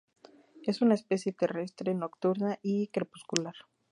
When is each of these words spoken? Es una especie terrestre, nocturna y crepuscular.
Es 0.63 0.81
una 0.81 0.95
especie 0.95 1.31
terrestre, 1.31 1.93
nocturna 1.93 2.57
y 2.63 2.87
crepuscular. 2.87 3.53